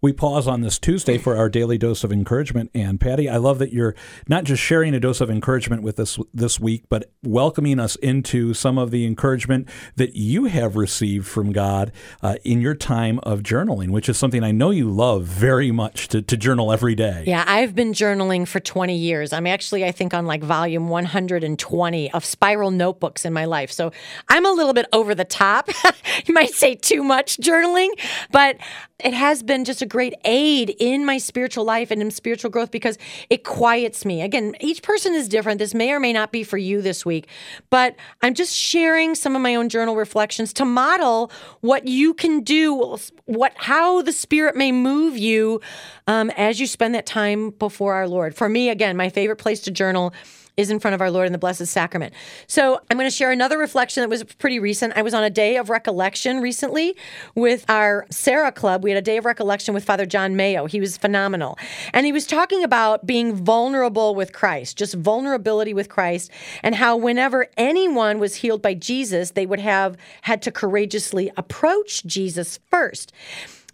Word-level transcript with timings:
We 0.00 0.12
pause 0.12 0.46
on 0.46 0.60
this 0.60 0.78
Tuesday 0.78 1.18
for 1.18 1.36
our 1.36 1.48
daily 1.48 1.76
dose 1.76 2.04
of 2.04 2.12
encouragement. 2.12 2.70
And 2.72 3.00
Patty, 3.00 3.28
I 3.28 3.38
love 3.38 3.58
that 3.58 3.72
you're 3.72 3.96
not 4.28 4.44
just 4.44 4.62
sharing 4.62 4.94
a 4.94 5.00
dose 5.00 5.20
of 5.20 5.28
encouragement 5.28 5.82
with 5.82 5.98
us 5.98 6.20
this 6.32 6.60
week, 6.60 6.84
but 6.88 7.10
welcoming 7.24 7.80
us 7.80 7.96
into 7.96 8.54
some 8.54 8.78
of 8.78 8.92
the 8.92 9.04
encouragement 9.04 9.68
that 9.96 10.14
you 10.14 10.44
have 10.44 10.76
received 10.76 11.26
from 11.26 11.50
God 11.50 11.90
uh, 12.22 12.36
in 12.44 12.60
your 12.60 12.76
time 12.76 13.18
of 13.24 13.42
journaling, 13.42 13.90
which 13.90 14.08
is 14.08 14.16
something 14.16 14.44
I 14.44 14.52
know 14.52 14.70
you 14.70 14.88
love 14.88 15.24
very 15.24 15.72
much 15.72 16.06
to, 16.08 16.22
to 16.22 16.36
journal 16.36 16.72
every 16.72 16.94
day. 16.94 17.24
Yeah, 17.26 17.42
I've 17.48 17.74
been 17.74 17.92
journaling 17.92 18.46
for 18.46 18.60
20 18.60 18.94
years. 18.94 19.32
I'm 19.32 19.48
actually, 19.48 19.84
I 19.84 19.90
think, 19.90 20.14
on 20.14 20.26
like 20.26 20.44
volume 20.44 20.88
120 20.88 22.12
of 22.12 22.24
spiral 22.24 22.70
notebooks 22.70 23.24
in 23.24 23.32
my 23.32 23.46
life. 23.46 23.72
So 23.72 23.90
I'm 24.28 24.46
a 24.46 24.52
little 24.52 24.74
bit 24.74 24.86
over 24.92 25.12
the 25.16 25.24
top. 25.24 25.68
you 26.26 26.34
might 26.34 26.54
say 26.54 26.76
too 26.76 27.02
much 27.02 27.38
journaling, 27.38 27.88
but 28.30 28.58
it 29.00 29.14
has 29.14 29.42
been 29.42 29.64
just 29.64 29.82
a 29.82 29.87
great 29.88 30.14
aid 30.24 30.74
in 30.78 31.04
my 31.04 31.18
spiritual 31.18 31.64
life 31.64 31.90
and 31.90 32.00
in 32.00 32.10
spiritual 32.10 32.50
growth 32.50 32.70
because 32.70 32.98
it 33.30 33.44
quiets 33.44 34.04
me. 34.04 34.22
Again, 34.22 34.54
each 34.60 34.82
person 34.82 35.14
is 35.14 35.28
different. 35.28 35.58
This 35.58 35.74
may 35.74 35.92
or 35.92 36.00
may 36.00 36.12
not 36.12 36.32
be 36.32 36.44
for 36.44 36.58
you 36.58 36.82
this 36.82 37.04
week, 37.04 37.28
but 37.70 37.96
I'm 38.22 38.34
just 38.34 38.54
sharing 38.54 39.14
some 39.14 39.34
of 39.34 39.42
my 39.42 39.54
own 39.54 39.68
journal 39.68 39.96
reflections 39.96 40.52
to 40.54 40.64
model 40.64 41.30
what 41.60 41.86
you 41.88 42.14
can 42.14 42.40
do, 42.40 42.96
what 43.24 43.52
how 43.56 44.02
the 44.02 44.12
Spirit 44.12 44.56
may 44.56 44.72
move 44.72 45.16
you 45.16 45.60
um, 46.06 46.30
as 46.36 46.60
you 46.60 46.66
spend 46.66 46.94
that 46.94 47.06
time 47.06 47.50
before 47.50 47.94
our 47.94 48.08
Lord. 48.08 48.34
For 48.34 48.48
me, 48.48 48.68
again, 48.68 48.96
my 48.96 49.08
favorite 49.08 49.36
place 49.36 49.60
to 49.60 49.70
journal 49.70 50.12
is 50.58 50.70
in 50.70 50.80
front 50.80 50.94
of 50.94 51.00
our 51.00 51.10
Lord 51.10 51.26
in 51.26 51.32
the 51.32 51.38
Blessed 51.38 51.66
Sacrament. 51.66 52.12
So 52.48 52.80
I'm 52.90 52.98
going 52.98 53.08
to 53.08 53.14
share 53.14 53.30
another 53.30 53.56
reflection 53.56 54.02
that 54.02 54.10
was 54.10 54.24
pretty 54.24 54.58
recent. 54.58 54.92
I 54.96 55.02
was 55.02 55.14
on 55.14 55.22
a 55.22 55.30
day 55.30 55.56
of 55.56 55.70
recollection 55.70 56.40
recently 56.40 56.96
with 57.36 57.64
our 57.70 58.06
Serra 58.10 58.50
Club. 58.50 58.82
We 58.82 58.90
had 58.90 58.98
a 58.98 59.02
day 59.02 59.16
of 59.16 59.24
recollection 59.24 59.72
with 59.72 59.84
Father 59.84 60.04
John 60.04 60.34
Mayo. 60.34 60.66
He 60.66 60.80
was 60.80 60.98
phenomenal. 60.98 61.56
And 61.94 62.04
he 62.04 62.12
was 62.12 62.26
talking 62.26 62.64
about 62.64 63.06
being 63.06 63.34
vulnerable 63.34 64.16
with 64.16 64.32
Christ, 64.32 64.76
just 64.76 64.94
vulnerability 64.94 65.72
with 65.72 65.88
Christ, 65.88 66.32
and 66.64 66.74
how 66.74 66.96
whenever 66.96 67.46
anyone 67.56 68.18
was 68.18 68.34
healed 68.34 68.60
by 68.60 68.74
Jesus, 68.74 69.30
they 69.30 69.46
would 69.46 69.60
have 69.60 69.96
had 70.22 70.42
to 70.42 70.50
courageously 70.50 71.30
approach 71.36 72.04
Jesus 72.04 72.58
first. 72.68 73.12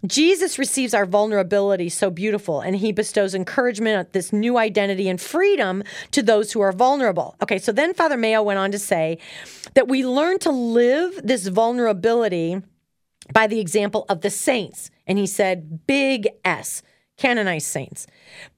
Jesus 0.07 0.59
receives 0.59 0.93
our 0.93 1.05
vulnerability 1.05 1.89
so 1.89 2.09
beautiful 2.09 2.61
and 2.61 2.75
he 2.75 2.91
bestows 2.91 3.33
encouragement, 3.33 4.13
this 4.13 4.33
new 4.33 4.57
identity 4.57 5.07
and 5.07 5.19
freedom 5.19 5.83
to 6.11 6.21
those 6.21 6.51
who 6.51 6.61
are 6.61 6.71
vulnerable. 6.71 7.35
Okay, 7.41 7.59
so 7.59 7.71
then 7.71 7.93
Father 7.93 8.17
Mayo 8.17 8.43
went 8.43 8.59
on 8.59 8.71
to 8.71 8.79
say 8.79 9.17
that 9.73 9.87
we 9.87 10.05
learn 10.05 10.39
to 10.39 10.51
live 10.51 11.19
this 11.23 11.47
vulnerability 11.47 12.61
by 13.33 13.47
the 13.47 13.59
example 13.59 14.05
of 14.09 14.21
the 14.21 14.29
saints. 14.29 14.91
And 15.07 15.17
he 15.17 15.27
said, 15.27 15.85
big 15.87 16.27
S, 16.43 16.83
canonized 17.17 17.67
saints. 17.67 18.07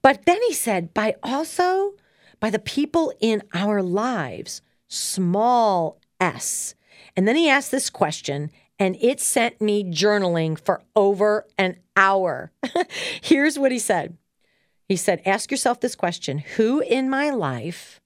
But 0.02 0.26
then 0.26 0.40
he 0.42 0.52
said, 0.52 0.92
by 0.94 1.14
also 1.22 1.94
by 2.40 2.50
the 2.50 2.58
people 2.58 3.12
in 3.20 3.42
our 3.54 3.82
lives, 3.82 4.62
small 4.88 6.00
s. 6.20 6.74
And 7.16 7.26
then 7.26 7.36
he 7.36 7.48
asked 7.48 7.70
this 7.70 7.90
question 7.90 8.50
and 8.78 8.96
it 9.00 9.20
sent 9.20 9.60
me 9.60 9.84
journaling 9.84 10.58
for 10.58 10.82
over 10.94 11.46
an 11.56 11.76
hour. 11.96 12.52
Here's 13.22 13.58
what 13.58 13.72
he 13.72 13.78
said 13.78 14.16
He 14.88 14.96
said, 14.96 15.22
Ask 15.26 15.50
yourself 15.50 15.80
this 15.80 15.96
question 15.96 16.38
Who 16.56 16.80
in 16.80 17.10
my 17.10 17.30
life 17.30 18.00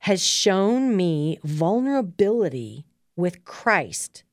has 0.00 0.24
shown 0.24 0.96
me 0.96 1.38
vulnerability 1.44 2.84
with 3.16 3.44
Christ? 3.44 4.24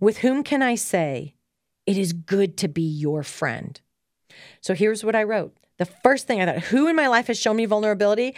With 0.00 0.18
whom 0.18 0.42
can 0.42 0.62
I 0.62 0.74
say, 0.74 1.34
It 1.86 1.96
is 1.96 2.12
good 2.12 2.56
to 2.58 2.68
be 2.68 2.82
your 2.82 3.22
friend? 3.22 3.80
So 4.60 4.74
here's 4.74 5.04
what 5.04 5.16
I 5.16 5.24
wrote. 5.24 5.56
The 5.78 5.86
first 5.86 6.26
thing 6.26 6.40
I 6.40 6.46
thought, 6.46 6.64
who 6.64 6.88
in 6.88 6.96
my 6.96 7.06
life 7.06 7.28
has 7.28 7.38
shown 7.38 7.56
me 7.56 7.66
vulnerability? 7.66 8.34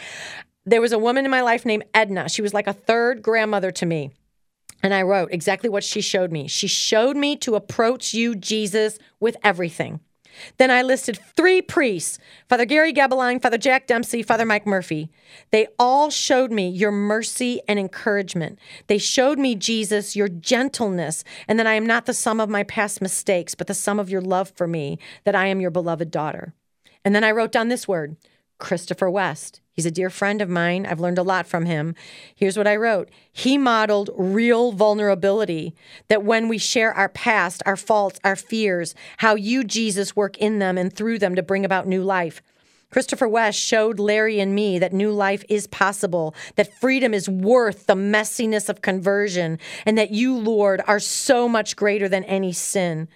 There 0.66 0.80
was 0.80 0.92
a 0.92 0.98
woman 0.98 1.24
in 1.24 1.30
my 1.30 1.40
life 1.40 1.64
named 1.64 1.84
Edna. 1.94 2.28
She 2.28 2.42
was 2.42 2.52
like 2.52 2.66
a 2.66 2.72
third 2.72 3.22
grandmother 3.22 3.70
to 3.72 3.86
me. 3.86 4.10
And 4.82 4.94
I 4.94 5.02
wrote 5.02 5.32
exactly 5.32 5.68
what 5.68 5.84
she 5.84 6.00
showed 6.00 6.32
me. 6.32 6.48
She 6.48 6.66
showed 6.66 7.16
me 7.16 7.36
to 7.36 7.54
approach 7.54 8.14
you, 8.14 8.34
Jesus, 8.34 8.98
with 9.18 9.36
everything. 9.42 10.00
Then 10.56 10.70
I 10.70 10.82
listed 10.82 11.18
three 11.36 11.60
priests 11.60 12.18
Father 12.48 12.64
Gary 12.64 12.92
Gabelang, 12.92 13.42
Father 13.42 13.58
Jack 13.58 13.86
Dempsey, 13.86 14.22
Father 14.22 14.46
Mike 14.46 14.66
Murphy. 14.66 15.10
They 15.50 15.68
all 15.78 16.10
showed 16.10 16.50
me 16.50 16.68
your 16.68 16.92
mercy 16.92 17.60
and 17.68 17.78
encouragement. 17.78 18.58
They 18.86 18.98
showed 18.98 19.38
me, 19.38 19.54
Jesus, 19.54 20.16
your 20.16 20.28
gentleness, 20.28 21.24
and 21.48 21.58
that 21.58 21.66
I 21.66 21.74
am 21.74 21.86
not 21.86 22.06
the 22.06 22.14
sum 22.14 22.40
of 22.40 22.48
my 22.48 22.62
past 22.62 23.00
mistakes, 23.02 23.54
but 23.54 23.66
the 23.66 23.74
sum 23.74 23.98
of 23.98 24.10
your 24.10 24.22
love 24.22 24.52
for 24.56 24.66
me, 24.66 24.98
that 25.24 25.34
I 25.34 25.46
am 25.46 25.60
your 25.60 25.70
beloved 25.70 26.10
daughter. 26.10 26.54
And 27.04 27.14
then 27.14 27.24
I 27.24 27.32
wrote 27.32 27.52
down 27.52 27.68
this 27.68 27.88
word 27.88 28.16
Christopher 28.58 29.10
West. 29.10 29.60
He's 29.80 29.86
a 29.86 29.90
dear 29.90 30.10
friend 30.10 30.42
of 30.42 30.50
mine. 30.50 30.84
I've 30.84 31.00
learned 31.00 31.16
a 31.16 31.22
lot 31.22 31.46
from 31.46 31.64
him. 31.64 31.94
Here's 32.34 32.58
what 32.58 32.66
I 32.66 32.76
wrote 32.76 33.08
He 33.32 33.56
modeled 33.56 34.10
real 34.14 34.72
vulnerability 34.72 35.74
that 36.08 36.22
when 36.22 36.48
we 36.48 36.58
share 36.58 36.92
our 36.92 37.08
past, 37.08 37.62
our 37.64 37.78
faults, 37.78 38.20
our 38.22 38.36
fears, 38.36 38.94
how 39.16 39.36
you, 39.36 39.64
Jesus, 39.64 40.14
work 40.14 40.36
in 40.36 40.58
them 40.58 40.76
and 40.76 40.92
through 40.92 41.18
them 41.18 41.34
to 41.34 41.42
bring 41.42 41.64
about 41.64 41.88
new 41.88 42.02
life. 42.02 42.42
Christopher 42.90 43.26
West 43.26 43.58
showed 43.58 43.98
Larry 43.98 44.38
and 44.38 44.54
me 44.54 44.78
that 44.78 44.92
new 44.92 45.12
life 45.12 45.46
is 45.48 45.66
possible, 45.66 46.34
that 46.56 46.78
freedom 46.78 47.14
is 47.14 47.26
worth 47.26 47.86
the 47.86 47.94
messiness 47.94 48.68
of 48.68 48.82
conversion, 48.82 49.58
and 49.86 49.96
that 49.96 50.10
you, 50.10 50.36
Lord, 50.36 50.82
are 50.86 51.00
so 51.00 51.48
much 51.48 51.74
greater 51.74 52.06
than 52.06 52.24
any 52.24 52.52
sin. 52.52 53.08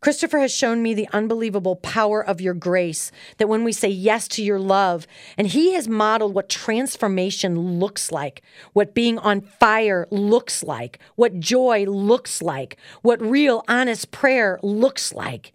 Christopher 0.00 0.38
has 0.38 0.52
shown 0.54 0.82
me 0.82 0.94
the 0.94 1.08
unbelievable 1.12 1.76
power 1.76 2.24
of 2.24 2.40
your 2.40 2.54
grace, 2.54 3.10
that 3.38 3.48
when 3.48 3.64
we 3.64 3.72
say 3.72 3.88
yes 3.88 4.28
to 4.28 4.42
your 4.42 4.58
love, 4.58 5.06
and 5.38 5.46
he 5.46 5.72
has 5.72 5.88
modeled 5.88 6.34
what 6.34 6.48
transformation 6.48 7.78
looks 7.80 8.12
like, 8.12 8.42
what 8.72 8.94
being 8.94 9.18
on 9.18 9.40
fire 9.40 10.06
looks 10.10 10.62
like, 10.62 10.98
what 11.16 11.40
joy 11.40 11.84
looks 11.84 12.42
like, 12.42 12.76
what 13.02 13.20
real, 13.20 13.64
honest 13.68 14.10
prayer 14.10 14.58
looks 14.62 15.12
like, 15.12 15.52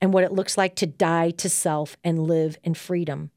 and 0.00 0.12
what 0.12 0.24
it 0.24 0.32
looks 0.32 0.56
like 0.56 0.74
to 0.76 0.86
die 0.86 1.30
to 1.30 1.48
self 1.48 1.96
and 2.04 2.26
live 2.26 2.56
in 2.62 2.74
freedom. 2.74 3.30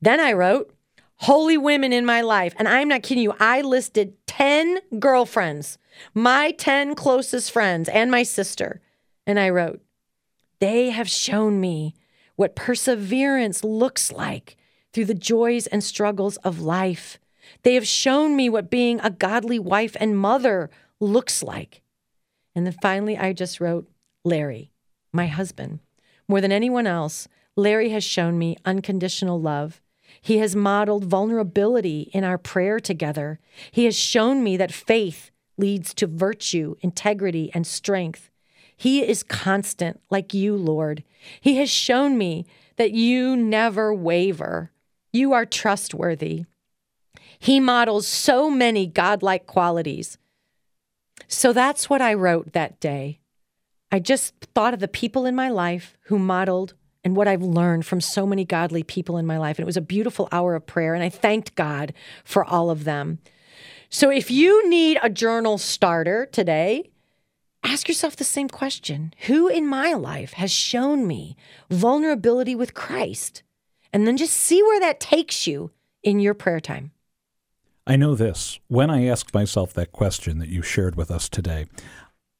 Then 0.00 0.20
I 0.20 0.32
wrote, 0.32 0.74
Holy 1.22 1.58
women 1.58 1.92
in 1.92 2.06
my 2.06 2.20
life. 2.20 2.54
And 2.58 2.68
I'm 2.68 2.86
not 2.86 3.02
kidding 3.02 3.24
you. 3.24 3.34
I 3.40 3.60
listed 3.60 4.14
10 4.28 4.78
girlfriends, 5.00 5.76
my 6.14 6.52
10 6.52 6.94
closest 6.94 7.50
friends, 7.50 7.88
and 7.88 8.08
my 8.08 8.22
sister 8.22 8.80
and 9.28 9.38
I 9.38 9.50
wrote, 9.50 9.82
They 10.58 10.90
have 10.90 11.08
shown 11.08 11.60
me 11.60 11.94
what 12.34 12.56
perseverance 12.56 13.62
looks 13.62 14.10
like 14.10 14.56
through 14.92 15.04
the 15.04 15.14
joys 15.14 15.66
and 15.66 15.84
struggles 15.84 16.38
of 16.38 16.60
life. 16.60 17.18
They 17.62 17.74
have 17.74 17.86
shown 17.86 18.34
me 18.34 18.48
what 18.48 18.70
being 18.70 19.00
a 19.00 19.10
godly 19.10 19.58
wife 19.58 19.96
and 20.00 20.18
mother 20.18 20.70
looks 20.98 21.42
like. 21.42 21.82
And 22.54 22.66
then 22.66 22.74
finally, 22.80 23.16
I 23.18 23.32
just 23.34 23.60
wrote, 23.60 23.88
Larry, 24.24 24.72
my 25.12 25.26
husband. 25.26 25.80
More 26.26 26.40
than 26.40 26.52
anyone 26.52 26.86
else, 26.86 27.28
Larry 27.54 27.90
has 27.90 28.04
shown 28.04 28.38
me 28.38 28.56
unconditional 28.64 29.40
love. 29.40 29.80
He 30.20 30.38
has 30.38 30.56
modeled 30.56 31.04
vulnerability 31.04 32.10
in 32.14 32.24
our 32.24 32.38
prayer 32.38 32.80
together. 32.80 33.40
He 33.70 33.84
has 33.84 33.96
shown 33.98 34.42
me 34.42 34.56
that 34.56 34.72
faith 34.72 35.30
leads 35.58 35.92
to 35.94 36.06
virtue, 36.06 36.76
integrity, 36.80 37.50
and 37.52 37.66
strength. 37.66 38.30
He 38.78 39.02
is 39.02 39.24
constant, 39.24 40.00
like 40.08 40.32
you, 40.32 40.56
Lord. 40.56 41.02
He 41.40 41.56
has 41.56 41.68
shown 41.68 42.16
me 42.16 42.46
that 42.76 42.92
you 42.92 43.36
never 43.36 43.92
waver. 43.92 44.70
You 45.12 45.32
are 45.32 45.44
trustworthy. 45.44 46.44
He 47.40 47.58
models 47.58 48.06
so 48.06 48.48
many 48.48 48.86
godlike 48.86 49.46
qualities. 49.46 50.16
So 51.26 51.52
that's 51.52 51.90
what 51.90 52.00
I 52.00 52.14
wrote 52.14 52.52
that 52.52 52.78
day. 52.78 53.18
I 53.90 53.98
just 53.98 54.34
thought 54.54 54.74
of 54.74 54.80
the 54.80 54.86
people 54.86 55.26
in 55.26 55.34
my 55.34 55.48
life 55.48 55.96
who 56.02 56.18
modeled 56.18 56.74
and 57.02 57.16
what 57.16 57.26
I've 57.26 57.42
learned 57.42 57.84
from 57.84 58.00
so 58.00 58.26
many 58.26 58.44
godly 58.44 58.84
people 58.84 59.18
in 59.18 59.26
my 59.26 59.38
life. 59.38 59.58
And 59.58 59.64
it 59.64 59.66
was 59.66 59.76
a 59.76 59.82
beautiful 59.82 60.28
hour 60.30 60.54
of 60.54 60.66
prayer. 60.66 60.94
And 60.94 61.02
I 61.02 61.08
thanked 61.08 61.56
God 61.56 61.92
for 62.24 62.44
all 62.44 62.70
of 62.70 62.84
them. 62.84 63.18
So 63.90 64.08
if 64.08 64.30
you 64.30 64.68
need 64.68 65.00
a 65.02 65.10
journal 65.10 65.58
starter 65.58 66.26
today, 66.26 66.90
ask 67.64 67.88
yourself 67.88 68.16
the 68.16 68.24
same 68.24 68.48
question 68.48 69.14
Who 69.26 69.48
in 69.48 69.66
my 69.66 69.92
life 69.92 70.34
has 70.34 70.50
shown 70.50 71.06
me 71.06 71.36
vulnerability 71.70 72.54
with 72.54 72.74
Christ? 72.74 73.42
And 73.92 74.06
then 74.06 74.16
just 74.16 74.34
see 74.34 74.62
where 74.62 74.80
that 74.80 75.00
takes 75.00 75.46
you 75.46 75.70
in 76.02 76.20
your 76.20 76.34
prayer 76.34 76.60
time. 76.60 76.92
I 77.86 77.96
know 77.96 78.14
this. 78.14 78.58
When 78.68 78.90
I 78.90 79.06
asked 79.06 79.32
myself 79.32 79.72
that 79.72 79.92
question 79.92 80.38
that 80.40 80.50
you 80.50 80.60
shared 80.60 80.94
with 80.94 81.10
us 81.10 81.28
today, 81.28 81.66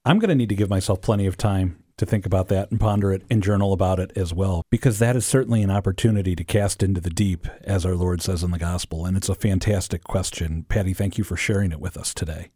I'm 0.04 0.18
going 0.18 0.28
to 0.28 0.34
need 0.34 0.50
to 0.50 0.54
give 0.54 0.68
myself 0.68 1.00
plenty 1.00 1.26
of 1.26 1.38
time 1.38 1.82
to 1.96 2.06
think 2.06 2.24
about 2.26 2.48
that 2.48 2.70
and 2.70 2.78
ponder 2.78 3.12
it 3.12 3.22
and 3.30 3.42
journal 3.42 3.72
about 3.72 3.98
it 3.98 4.12
as 4.16 4.32
well, 4.32 4.62
because 4.70 4.98
that 4.98 5.16
is 5.16 5.26
certainly 5.26 5.62
an 5.62 5.70
opportunity 5.70 6.36
to 6.36 6.44
cast 6.44 6.82
into 6.82 7.00
the 7.00 7.10
deep, 7.10 7.46
as 7.62 7.84
our 7.84 7.94
Lord 7.94 8.22
says 8.22 8.42
in 8.42 8.50
the 8.50 8.58
gospel. 8.58 9.04
And 9.04 9.16
it's 9.16 9.28
a 9.28 9.34
fantastic 9.34 10.04
question. 10.04 10.64
Patty, 10.68 10.94
thank 10.94 11.18
you 11.18 11.24
for 11.24 11.36
sharing 11.36 11.72
it 11.72 11.80
with 11.80 11.96
us 11.96 12.14
today. 12.14 12.50